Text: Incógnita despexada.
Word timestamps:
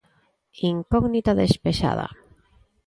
Incógnita 0.71 1.31
despexada. 1.43 2.07